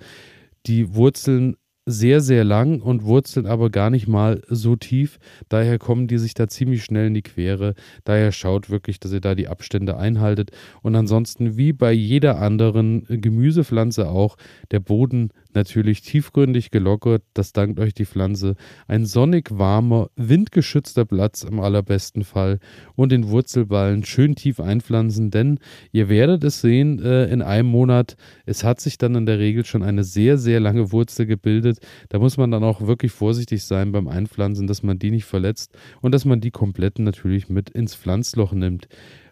die 0.67 0.95
Wurzeln 0.95 1.55
sehr, 1.87 2.19
sehr 2.19 2.43
lang 2.43 2.81
und 2.81 3.03
wurzeln 3.03 3.45
aber 3.45 3.69
gar 3.69 3.91
nicht 3.91 4.07
mal 4.07 4.41
so 4.49 4.75
tief. 4.75 5.19
Daher 5.49 5.77
kommen 5.77 6.07
die 6.07 6.17
sich 6.17 6.33
da 6.33 6.47
ziemlich 6.47 6.83
schnell 6.83 7.07
in 7.07 7.13
die 7.13 7.21
Quere. 7.21 7.75
Daher 8.03 8.31
schaut 8.31 8.69
wirklich, 8.71 8.99
dass 8.99 9.13
ihr 9.13 9.21
da 9.21 9.35
die 9.35 9.47
Abstände 9.47 9.97
einhaltet. 9.97 10.51
Und 10.81 10.95
ansonsten, 10.95 11.57
wie 11.57 11.73
bei 11.73 11.91
jeder 11.91 12.39
anderen 12.39 13.05
Gemüsepflanze 13.07 14.09
auch, 14.09 14.35
der 14.71 14.79
Boden 14.79 15.29
natürlich 15.55 16.01
tiefgründig 16.01 16.71
gelockert. 16.71 17.23
Das 17.33 17.53
dankt 17.53 17.79
euch 17.79 17.93
die 17.93 18.05
Pflanze. 18.05 18.55
Ein 18.87 19.05
sonnig 19.05 19.49
warmer, 19.51 20.09
windgeschützter 20.15 21.05
Platz 21.05 21.43
im 21.43 21.59
allerbesten 21.59 22.23
Fall. 22.23 22.59
Und 22.95 23.11
den 23.11 23.29
Wurzelballen 23.29 24.03
schön 24.05 24.35
tief 24.35 24.59
einpflanzen, 24.59 25.31
denn 25.31 25.59
ihr 25.91 26.09
werdet 26.09 26.43
es 26.43 26.61
sehen, 26.61 27.01
äh, 27.01 27.25
in 27.25 27.41
einem 27.41 27.69
Monat, 27.69 28.15
es 28.45 28.63
hat 28.63 28.79
sich 28.79 28.97
dann 28.97 29.15
in 29.15 29.25
der 29.25 29.39
Regel 29.39 29.65
schon 29.65 29.83
eine 29.83 30.03
sehr, 30.03 30.37
sehr 30.37 30.59
lange 30.59 30.91
Wurzel 30.91 31.25
gebildet. 31.25 31.79
Da 32.09 32.19
muss 32.19 32.37
man 32.37 32.51
dann 32.51 32.63
auch 32.63 32.81
wirklich 32.81 33.11
vorsichtig 33.11 33.63
sein 33.63 33.91
beim 33.91 34.07
Einpflanzen, 34.07 34.67
dass 34.67 34.83
man 34.83 34.99
die 34.99 35.11
nicht 35.11 35.25
verletzt 35.25 35.77
und 36.01 36.13
dass 36.13 36.25
man 36.25 36.41
die 36.41 36.51
kompletten 36.51 37.05
natürlich 37.05 37.49
mit 37.49 37.69
ins 37.69 37.95
Pflanzloch 37.95 38.53
nimmt. 38.53 38.87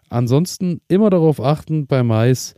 Ansonsten 0.08 0.80
immer 0.88 1.10
darauf 1.10 1.40
achten 1.40 1.86
bei 1.86 2.02
Mais, 2.02 2.54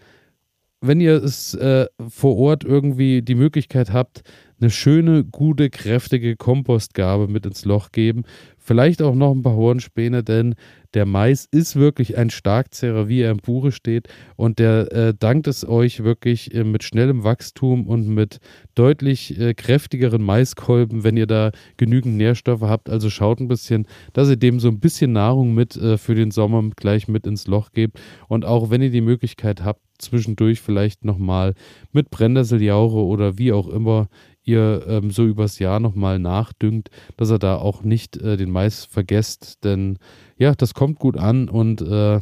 wenn 0.87 1.01
ihr 1.01 1.23
es 1.23 1.55
äh, 1.55 1.87
vor 2.09 2.37
Ort 2.37 2.65
irgendwie 2.65 3.23
die 3.23 3.35
Möglichkeit 3.35 3.93
habt, 3.93 4.23
eine 4.61 4.71
schöne, 4.71 5.25
gute, 5.25 5.69
kräftige 5.71 6.37
Kompostgabe 6.37 7.29
mit 7.29 7.45
ins 7.45 7.65
Loch 7.65 7.93
geben. 7.93 8.25
Vielleicht 8.67 9.01
auch 9.01 9.15
noch 9.15 9.31
ein 9.31 9.43
paar 9.43 9.55
Hornspäne, 9.55 10.25
denn 10.25 10.57
der 10.93 11.07
Mais 11.07 11.47
ist 11.49 11.77
wirklich 11.77 12.19
ein 12.19 12.31
Starkzehrer, 12.31 13.07
wie 13.09 13.21
er 13.21 13.31
im 13.31 13.37
Buche 13.37 13.71
steht. 13.71 14.09
Und 14.35 14.59
der 14.59 14.91
äh, 14.91 15.15
dankt 15.17 15.47
es 15.47 15.65
euch 15.65 16.03
wirklich 16.03 16.53
äh, 16.53 16.65
mit 16.65 16.83
schnellem 16.83 17.23
Wachstum 17.23 17.87
und 17.87 18.09
mit 18.09 18.41
deutlich 18.75 19.39
äh, 19.39 19.55
kräftigeren 19.55 20.21
Maiskolben, 20.21 21.05
wenn 21.05 21.17
ihr 21.17 21.29
da 21.29 21.53
genügend 21.77 22.17
Nährstoffe 22.17 22.63
habt. 22.63 22.91
Also 22.91 23.09
schaut 23.09 23.39
ein 23.39 23.47
bisschen, 23.47 23.87
dass 24.15 24.29
ihr 24.29 24.37
dem 24.37 24.59
so 24.59 24.67
ein 24.67 24.81
bisschen 24.81 25.13
Nahrung 25.13 25.55
mit 25.55 25.77
äh, 25.77 25.97
für 25.97 26.17
den 26.17 26.33
Sommer 26.33 26.69
gleich 26.75 27.07
mit 27.07 27.25
ins 27.25 27.47
Loch 27.47 27.71
gebt. 27.71 28.01
Und 28.27 28.45
auch 28.45 28.69
wenn 28.69 28.83
ihr 28.83 28.91
die 28.91 29.01
Möglichkeit 29.01 29.63
habt, 29.63 29.81
zwischendurch 29.99 30.61
vielleicht 30.61 31.05
nochmal 31.05 31.55
mit 31.93 32.11
Brennnesseljaure 32.11 33.05
oder 33.05 33.39
wie 33.39 33.53
auch 33.53 33.69
immer 33.69 34.09
ihr 34.47 34.85
ähm, 34.89 35.11
so 35.11 35.27
übers 35.27 35.59
Jahr 35.59 35.81
nochmal 35.81 36.19
nachdüngt, 36.19 36.89
dass 37.17 37.31
er 37.31 37.39
da 37.39 37.57
auch 37.57 37.83
nicht 37.83 38.17
äh, 38.17 38.37
den 38.37 38.51
Mais 38.51 38.85
vergesst, 38.85 39.65
denn 39.65 39.99
ja, 40.39 40.55
das 40.55 40.75
kommt 40.75 40.99
gut 40.99 41.17
an 41.17 41.49
und 41.49 41.83
äh, 41.83 42.21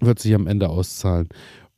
wird 0.00 0.18
sich 0.18 0.34
am 0.34 0.46
Ende 0.46 0.68
auszahlen. 0.68 1.28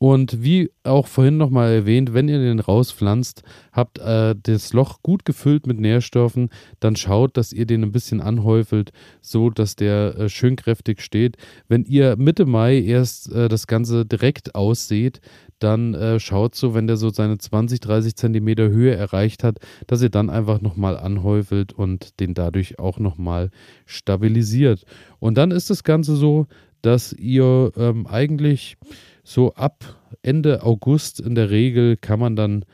Und 0.00 0.44
wie 0.44 0.70
auch 0.84 1.08
vorhin 1.08 1.38
nochmal 1.38 1.72
erwähnt, 1.72 2.14
wenn 2.14 2.28
ihr 2.28 2.38
den 2.38 2.60
rauspflanzt, 2.60 3.42
habt 3.72 3.98
äh, 3.98 4.36
das 4.40 4.72
Loch 4.72 5.02
gut 5.02 5.24
gefüllt 5.24 5.66
mit 5.66 5.80
Nährstoffen, 5.80 6.50
dann 6.78 6.94
schaut, 6.94 7.36
dass 7.36 7.52
ihr 7.52 7.66
den 7.66 7.82
ein 7.82 7.90
bisschen 7.90 8.20
anhäufelt, 8.20 8.92
so 9.20 9.50
dass 9.50 9.74
der 9.74 10.16
äh, 10.16 10.28
schön 10.28 10.54
kräftig 10.54 11.02
steht. 11.02 11.36
Wenn 11.66 11.84
ihr 11.84 12.14
Mitte 12.16 12.46
Mai 12.46 12.80
erst 12.80 13.32
äh, 13.32 13.48
das 13.48 13.66
Ganze 13.66 14.06
direkt 14.06 14.54
aussieht, 14.54 15.20
dann 15.58 15.94
äh, 15.94 16.20
schaut 16.20 16.54
so, 16.54 16.74
wenn 16.74 16.86
der 16.86 16.96
so 16.96 17.10
seine 17.10 17.38
20, 17.38 17.80
30 17.80 18.16
Zentimeter 18.16 18.68
Höhe 18.68 18.94
erreicht 18.94 19.44
hat, 19.44 19.58
dass 19.86 20.02
ihr 20.02 20.10
dann 20.10 20.30
einfach 20.30 20.60
nochmal 20.60 20.96
anhäufelt 20.96 21.72
und 21.72 22.20
den 22.20 22.34
dadurch 22.34 22.78
auch 22.78 22.98
nochmal 22.98 23.50
stabilisiert. 23.86 24.84
Und 25.18 25.36
dann 25.38 25.50
ist 25.50 25.70
das 25.70 25.84
Ganze 25.84 26.16
so, 26.16 26.46
dass 26.82 27.12
ihr 27.12 27.72
ähm, 27.76 28.06
eigentlich 28.06 28.76
so 29.24 29.54
ab 29.54 29.84
Ende 30.22 30.62
August 30.62 31.20
in 31.20 31.34
der 31.34 31.50
Regel 31.50 31.96
kann 31.96 32.20
man 32.20 32.36
dann 32.36 32.64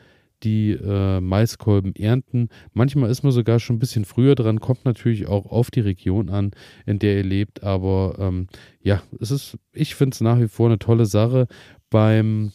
die 0.43 0.71
äh, 0.71 1.19
Maiskolben 1.19 1.95
ernten. 1.95 2.49
Manchmal 2.73 3.09
ist 3.09 3.23
man 3.23 3.31
sogar 3.31 3.59
schon 3.59 3.77
ein 3.77 3.79
bisschen 3.79 4.05
früher 4.05 4.35
dran, 4.35 4.59
kommt 4.59 4.85
natürlich 4.85 5.27
auch 5.27 5.47
auf 5.47 5.71
die 5.71 5.79
Region 5.79 6.29
an, 6.29 6.51
in 6.85 6.99
der 6.99 7.17
ihr 7.17 7.23
lebt. 7.23 7.63
Aber 7.63 8.15
ähm, 8.19 8.47
ja, 8.81 9.01
es 9.19 9.31
ist, 9.31 9.57
ich 9.73 9.95
finde 9.95 10.13
es 10.13 10.21
nach 10.21 10.39
wie 10.39 10.47
vor 10.47 10.67
eine 10.67 10.79
tolle 10.79 11.07
Sache. 11.07 11.47
Beim 11.89 12.51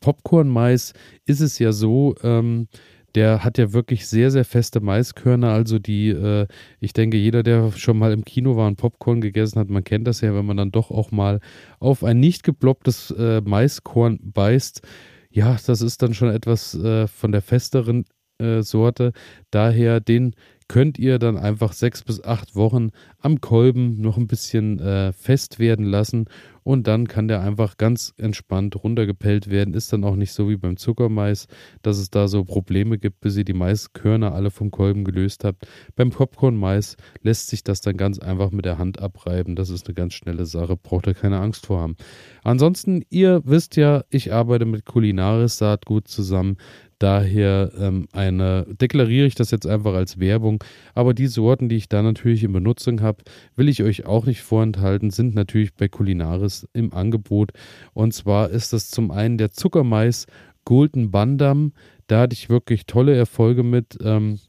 Popcorn-Mais 0.00 0.92
ist 1.26 1.40
es 1.40 1.58
ja 1.58 1.72
so, 1.72 2.14
ähm, 2.22 2.68
der 3.14 3.42
hat 3.42 3.58
ja 3.58 3.72
wirklich 3.72 4.06
sehr, 4.06 4.30
sehr 4.30 4.44
feste 4.44 4.80
Maiskörner. 4.80 5.50
Also 5.50 5.78
die, 5.78 6.10
äh, 6.10 6.46
ich 6.80 6.92
denke, 6.92 7.16
jeder, 7.16 7.42
der 7.42 7.72
schon 7.72 7.98
mal 7.98 8.12
im 8.12 8.24
Kino 8.24 8.56
war 8.56 8.66
und 8.66 8.76
Popcorn 8.76 9.20
gegessen 9.20 9.58
hat, 9.58 9.70
man 9.70 9.84
kennt 9.84 10.06
das 10.06 10.20
ja, 10.20 10.34
wenn 10.34 10.46
man 10.46 10.56
dann 10.56 10.70
doch 10.70 10.90
auch 10.90 11.10
mal 11.10 11.40
auf 11.80 12.04
ein 12.04 12.20
nicht 12.20 12.42
geplopptes 12.42 13.10
äh, 13.10 13.40
Maiskorn 13.40 14.18
beißt. 14.22 14.82
Ja, 15.30 15.56
das 15.66 15.82
ist 15.82 16.02
dann 16.02 16.14
schon 16.14 16.30
etwas 16.30 16.74
äh, 16.74 17.06
von 17.06 17.32
der 17.32 17.42
festeren 17.42 18.04
äh, 18.38 18.62
Sorte. 18.62 19.12
Daher 19.50 20.00
den 20.00 20.34
könnt 20.68 20.98
ihr 20.98 21.18
dann 21.18 21.36
einfach 21.36 21.72
sechs 21.72 22.02
bis 22.02 22.22
acht 22.22 22.54
Wochen 22.54 22.90
am 23.18 23.40
Kolben 23.40 24.00
noch 24.00 24.16
ein 24.16 24.26
bisschen 24.26 24.78
äh, 24.78 25.12
fest 25.12 25.58
werden 25.58 25.84
lassen 25.84 26.26
und 26.68 26.86
dann 26.86 27.08
kann 27.08 27.28
der 27.28 27.40
einfach 27.40 27.78
ganz 27.78 28.12
entspannt 28.18 28.76
runtergepellt 28.84 29.48
werden. 29.48 29.72
Ist 29.72 29.90
dann 29.90 30.04
auch 30.04 30.16
nicht 30.16 30.32
so 30.32 30.50
wie 30.50 30.58
beim 30.58 30.76
Zuckermais, 30.76 31.46
dass 31.80 31.96
es 31.96 32.10
da 32.10 32.28
so 32.28 32.44
Probleme 32.44 32.98
gibt, 32.98 33.20
bis 33.22 33.38
ihr 33.38 33.44
die 33.44 33.54
Maiskörner 33.54 34.34
alle 34.34 34.50
vom 34.50 34.70
Kolben 34.70 35.04
gelöst 35.04 35.44
habt. 35.44 35.66
Beim 35.96 36.10
Popcorn-Mais 36.10 36.98
lässt 37.22 37.48
sich 37.48 37.64
das 37.64 37.80
dann 37.80 37.96
ganz 37.96 38.18
einfach 38.18 38.50
mit 38.50 38.66
der 38.66 38.76
Hand 38.76 39.00
abreiben. 39.00 39.56
Das 39.56 39.70
ist 39.70 39.86
eine 39.86 39.94
ganz 39.94 40.12
schnelle 40.12 40.44
Sache, 40.44 40.76
braucht 40.76 41.06
ihr 41.06 41.14
keine 41.14 41.40
Angst 41.40 41.64
vor 41.64 41.80
haben. 41.80 41.96
Ansonsten, 42.42 43.02
ihr 43.08 43.40
wisst 43.46 43.76
ja, 43.76 44.04
ich 44.10 44.34
arbeite 44.34 44.66
mit 44.66 44.84
Kulinaris 44.84 45.56
Saatgut 45.56 46.06
zusammen. 46.06 46.58
Daher 46.98 47.70
ähm, 47.78 48.08
eine, 48.12 48.66
deklariere 48.68 49.26
ich 49.26 49.36
das 49.36 49.50
jetzt 49.52 49.66
einfach 49.66 49.94
als 49.94 50.18
Werbung. 50.18 50.64
Aber 50.94 51.14
die 51.14 51.28
Sorten, 51.28 51.68
die 51.68 51.76
ich 51.76 51.88
da 51.88 52.02
natürlich 52.02 52.42
in 52.42 52.52
Benutzung 52.52 53.00
habe, 53.02 53.22
will 53.54 53.68
ich 53.68 53.82
euch 53.82 54.06
auch 54.06 54.26
nicht 54.26 54.42
vorenthalten, 54.42 55.10
sind 55.10 55.34
natürlich 55.34 55.74
bei 55.74 55.88
Kulinaris 55.88 56.66
im 56.72 56.92
Angebot. 56.92 57.52
Und 57.94 58.14
zwar 58.14 58.50
ist 58.50 58.72
das 58.72 58.90
zum 58.90 59.10
einen 59.12 59.38
der 59.38 59.52
Zuckermais 59.52 60.26
Golden 60.64 61.10
Bandam. 61.10 61.72
Da 62.08 62.20
hatte 62.20 62.34
ich 62.34 62.48
wirklich 62.50 62.86
tolle 62.86 63.16
Erfolge 63.16 63.62
mit. 63.62 63.98
Ähm, 64.02 64.40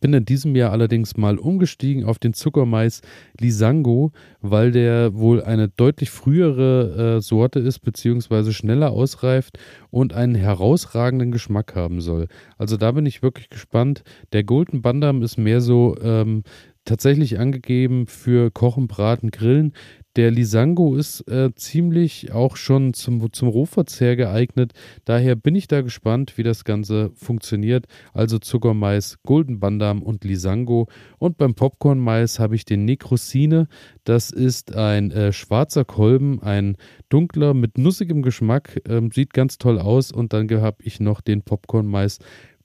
bin 0.00 0.12
in 0.12 0.24
diesem 0.24 0.56
Jahr 0.56 0.72
allerdings 0.72 1.16
mal 1.16 1.38
umgestiegen 1.38 2.04
auf 2.04 2.18
den 2.18 2.34
Zuckermais 2.34 3.02
Lisango, 3.38 4.12
weil 4.40 4.72
der 4.72 5.14
wohl 5.14 5.42
eine 5.42 5.68
deutlich 5.68 6.10
frühere 6.10 7.16
äh, 7.16 7.20
Sorte 7.20 7.60
ist, 7.60 7.80
beziehungsweise 7.80 8.52
schneller 8.52 8.90
ausreift 8.90 9.58
und 9.90 10.12
einen 10.12 10.34
herausragenden 10.34 11.32
Geschmack 11.32 11.74
haben 11.74 12.00
soll. 12.00 12.28
Also 12.58 12.76
da 12.76 12.92
bin 12.92 13.06
ich 13.06 13.22
wirklich 13.22 13.48
gespannt. 13.50 14.02
Der 14.32 14.44
Golden 14.44 14.82
Bandam 14.82 15.22
ist 15.22 15.38
mehr 15.38 15.60
so 15.60 15.96
ähm, 16.02 16.42
tatsächlich 16.84 17.38
angegeben 17.38 18.06
für 18.06 18.50
Kochen, 18.50 18.86
Braten, 18.86 19.30
Grillen. 19.30 19.72
Der 20.16 20.30
Lisango 20.30 20.94
ist 20.94 21.22
äh, 21.28 21.52
ziemlich 21.56 22.30
auch 22.30 22.56
schon 22.56 22.94
zum, 22.94 23.32
zum 23.32 23.48
Rohverzehr 23.48 24.14
geeignet. 24.14 24.72
Daher 25.04 25.34
bin 25.34 25.56
ich 25.56 25.66
da 25.66 25.80
gespannt, 25.80 26.38
wie 26.38 26.44
das 26.44 26.62
Ganze 26.62 27.10
funktioniert. 27.16 27.86
Also 28.12 28.38
Zuckermais, 28.38 29.18
Golden 29.24 29.58
Bandam 29.58 30.02
und 30.02 30.22
Lisango. 30.22 30.86
Und 31.18 31.36
beim 31.36 31.54
Popcornmais 31.54 32.38
habe 32.38 32.54
ich 32.54 32.64
den 32.64 32.84
Necrosine. 32.84 33.66
Das 34.04 34.30
ist 34.30 34.76
ein 34.76 35.10
äh, 35.10 35.32
schwarzer 35.32 35.84
Kolben, 35.84 36.40
ein 36.40 36.76
dunkler 37.08 37.52
mit 37.52 37.76
nussigem 37.76 38.22
Geschmack. 38.22 38.80
Ähm, 38.88 39.10
sieht 39.10 39.34
ganz 39.34 39.58
toll 39.58 39.80
aus. 39.80 40.12
Und 40.12 40.32
dann 40.32 40.48
habe 40.60 40.84
ich 40.84 41.00
noch 41.00 41.22
den 41.22 41.42
Popcornmais, 41.42 42.20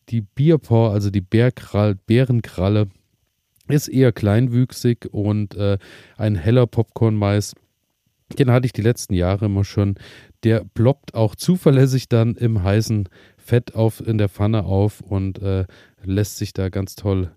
die 0.09 0.21
Bierpaw, 0.21 0.91
also 0.91 1.09
die 1.09 1.21
Bärkrall, 1.21 1.95
Bärenkralle 1.95 2.89
ist 3.69 3.87
eher 3.87 4.11
kleinwüchsig 4.11 5.07
und 5.11 5.55
äh, 5.55 5.77
ein 6.17 6.35
heller 6.35 6.67
Popcorn-Mais. 6.67 7.55
Den 8.37 8.51
hatte 8.51 8.65
ich 8.65 8.73
die 8.73 8.81
letzten 8.81 9.13
Jahre 9.13 9.45
immer 9.45 9.63
schon. 9.63 9.95
Der 10.43 10.63
ploppt 10.73 11.15
auch 11.15 11.35
zuverlässig 11.35 12.09
dann 12.09 12.35
im 12.35 12.63
heißen 12.63 13.09
Fett 13.37 13.73
auf 13.75 14.05
in 14.05 14.17
der 14.17 14.29
Pfanne 14.29 14.65
auf 14.65 15.01
und 15.01 15.41
äh, 15.41 15.65
lässt 16.03 16.37
sich 16.37 16.53
da 16.53 16.69
ganz 16.69 16.95
toll 16.95 17.31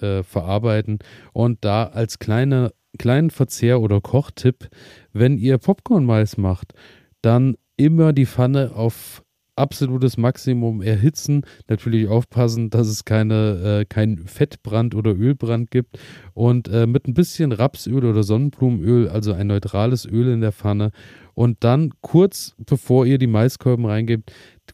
äh, 0.00 0.22
verarbeiten. 0.22 0.98
Und 1.32 1.64
da 1.64 1.84
als 1.84 2.18
kleine, 2.18 2.72
kleinen 2.98 3.30
Verzehr 3.30 3.80
oder 3.80 4.00
Kochtipp, 4.00 4.68
wenn 5.12 5.36
ihr 5.36 5.58
Popcorn-Mais 5.58 6.38
macht, 6.38 6.72
dann 7.22 7.56
immer 7.76 8.12
die 8.12 8.26
Pfanne 8.26 8.72
auf 8.74 9.22
absolutes 9.58 10.16
Maximum 10.16 10.82
erhitzen. 10.82 11.42
Natürlich 11.68 12.08
aufpassen, 12.08 12.70
dass 12.70 12.88
es 12.88 13.04
keine, 13.04 13.80
äh, 13.80 13.84
kein 13.84 14.18
Fettbrand 14.18 14.94
oder 14.94 15.14
Ölbrand 15.16 15.70
gibt. 15.70 15.98
Und 16.34 16.68
äh, 16.68 16.86
mit 16.86 17.06
ein 17.06 17.14
bisschen 17.14 17.52
Rapsöl 17.52 18.04
oder 18.04 18.22
Sonnenblumenöl, 18.22 19.08
also 19.08 19.32
ein 19.32 19.48
neutrales 19.48 20.06
Öl 20.06 20.28
in 20.28 20.40
der 20.40 20.52
Pfanne. 20.52 20.90
Und 21.38 21.58
dann 21.62 21.92
kurz 22.00 22.56
bevor 22.58 23.06
ihr 23.06 23.16
die 23.16 23.28
Maiskolben 23.28 23.86
reingebt, 23.86 24.32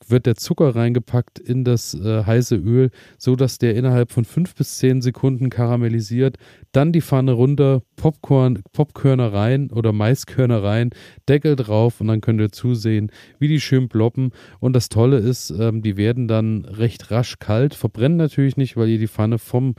wird 0.08 0.24
der 0.24 0.36
Zucker 0.36 0.74
reingepackt 0.74 1.38
in 1.38 1.62
das 1.62 1.92
äh, 1.92 2.24
heiße 2.24 2.56
Öl, 2.56 2.90
so 3.18 3.36
dass 3.36 3.58
der 3.58 3.74
innerhalb 3.74 4.10
von 4.10 4.24
fünf 4.24 4.54
bis 4.54 4.78
zehn 4.78 5.02
Sekunden 5.02 5.50
karamellisiert. 5.50 6.38
Dann 6.72 6.90
die 6.90 7.02
Pfanne 7.02 7.32
runter, 7.32 7.82
Popcorn, 7.96 8.62
Popkörner 8.72 9.30
rein 9.30 9.70
oder 9.72 9.92
Maiskörner 9.92 10.62
rein, 10.62 10.88
Deckel 11.28 11.54
drauf 11.54 12.00
und 12.00 12.08
dann 12.08 12.22
könnt 12.22 12.40
ihr 12.40 12.50
zusehen, 12.50 13.12
wie 13.38 13.48
die 13.48 13.60
schön 13.60 13.90
ploppen. 13.90 14.30
Und 14.58 14.74
das 14.74 14.88
Tolle 14.88 15.18
ist, 15.18 15.50
ähm, 15.50 15.82
die 15.82 15.98
werden 15.98 16.28
dann 16.28 16.64
recht 16.64 17.10
rasch 17.10 17.38
kalt, 17.40 17.74
verbrennen 17.74 18.16
natürlich 18.16 18.56
nicht, 18.56 18.78
weil 18.78 18.88
ihr 18.88 18.98
die 18.98 19.06
Pfanne 19.08 19.36
vom 19.36 19.74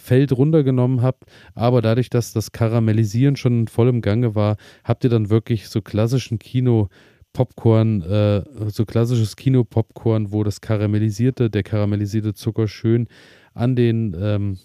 Feld 0.00 0.32
runtergenommen 0.32 1.02
habt, 1.02 1.24
aber 1.54 1.82
dadurch, 1.82 2.10
dass 2.10 2.32
das 2.32 2.52
Karamellisieren 2.52 3.36
schon 3.36 3.68
voll 3.68 3.88
im 3.88 4.00
Gange 4.00 4.34
war, 4.34 4.56
habt 4.84 5.04
ihr 5.04 5.10
dann 5.10 5.30
wirklich 5.30 5.68
so 5.68 5.80
klassischen 5.80 6.38
Kino 6.38 6.88
Popcorn, 7.32 8.02
äh, 8.02 8.42
so 8.70 8.84
klassisches 8.84 9.36
Kino-Popcorn, 9.36 10.32
wo 10.32 10.42
das 10.42 10.60
karamellisierte, 10.60 11.48
der 11.48 11.62
karamellisierte 11.62 12.34
Zucker 12.34 12.66
schön 12.66 13.06
an 13.54 13.76
den 13.76 14.16
ähm, 14.20 14.58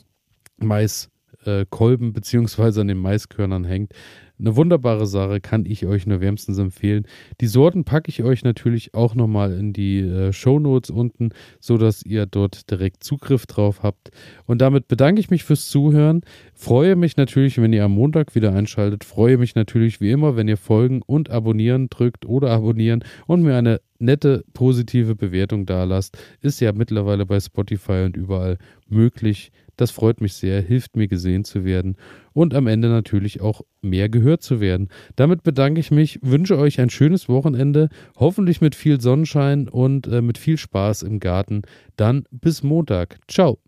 Maiskolben 0.58 2.10
äh, 2.10 2.12
beziehungsweise 2.12 2.82
an 2.82 2.88
den 2.88 2.98
Maiskörnern 2.98 3.66
hängt. 3.66 3.94
Eine 4.38 4.56
wunderbare 4.56 5.08
Sache, 5.08 5.40
kann 5.40 5.66
ich 5.66 5.86
euch 5.86 6.06
nur 6.06 6.20
wärmstens 6.20 6.58
empfehlen. 6.58 7.06
Die 7.40 7.48
Sorten 7.48 7.86
packe 7.86 8.10
ich 8.10 8.24
euch 8.24 8.44
natürlich 8.44 8.94
auch 8.94 9.16
nochmal 9.16 9.54
in 9.54 9.72
die 9.72 10.00
äh, 10.00 10.34
Show 10.34 10.60
Notes 10.60 10.90
unten, 10.90 11.30
sodass 11.60 12.04
ihr 12.04 12.26
dort 12.26 12.70
direkt 12.70 13.04
Zugriff 13.04 13.46
drauf 13.46 13.82
habt. 13.84 14.12
Und 14.46 14.62
damit 14.62 14.88
bedanke 14.88 15.22
ich 15.22 15.30
mich 15.30 15.44
fürs 15.44 15.70
Zuhören. 15.70 16.22
Freue 16.54 16.96
mich 16.96 17.16
natürlich, 17.16 17.62
wenn 17.62 17.74
ihr 17.74 17.86
am 17.86 17.94
Montag 17.94 18.36
wieder 18.36 18.54
einschaltet. 18.54 19.04
Freue 19.04 19.38
mich 19.38 19.56
natürlich 19.56 20.02
wie 20.02 20.12
immer, 20.12 20.36
wenn 20.36 20.48
ihr 20.48 20.58
folgen 20.58 21.02
und 21.06 21.30
abonnieren 21.30 21.90
drückt 21.90 22.26
oder 22.26 22.52
abonnieren 22.52 23.04
und 23.28 23.42
mir 23.42 23.56
eine 23.56 23.80
nette 24.00 24.44
positive 24.54 25.16
Bewertung 25.16 25.66
da 25.66 25.84
lasst. 25.84 26.18
Ist 26.42 26.60
ja 26.60 26.74
mittlerweile 26.74 27.26
bei 27.26 27.40
Spotify 27.40 28.04
und 28.06 28.18
überall 28.18 28.58
möglich. 28.90 29.52
Das 29.78 29.92
freut 29.92 30.22
mich 30.22 30.34
sehr, 30.34 30.62
hilft 30.62 30.96
mir 30.96 31.08
gesehen 31.08 31.44
zu 31.44 31.66
werden 31.66 31.96
und 32.34 32.54
am 32.54 32.68
Ende 32.68 32.90
natürlich 32.90 33.42
auch 33.42 33.62
mehr 33.82 34.10
gehört 34.10 34.44
zu 34.44 34.60
werden. 34.60 34.90
Damit 35.16 35.44
bedanke 35.44 35.80
ich 35.80 35.92
mich, 35.92 36.20
wünsche 36.22 36.58
euch 36.58 36.80
ein 36.80 36.90
schönes 36.90 37.30
Wochenende, 37.30 37.90
hoffentlich 38.18 38.62
mit 38.62 38.76
viel 38.76 39.02
Sonnenschein 39.02 39.68
und 39.68 40.08
äh, 40.08 40.22
mit 40.22 40.38
viel 40.38 40.58
Spaß 40.58 41.04
im 41.04 41.20
Garten. 41.20 41.64
Dann 41.96 42.26
bis 42.32 42.64
Montag. 42.64 43.20
Ciao. 43.28 43.60